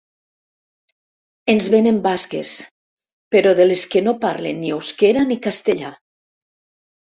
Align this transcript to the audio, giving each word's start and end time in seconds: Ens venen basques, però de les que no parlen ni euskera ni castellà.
Ens 1.53 1.67
venen 1.73 1.99
basques, 2.07 2.53
però 3.35 3.51
de 3.61 3.67
les 3.69 3.85
que 3.93 4.03
no 4.07 4.15
parlen 4.25 4.59
ni 4.65 4.73
euskera 4.79 5.27
ni 5.33 5.39
castellà. 5.51 5.95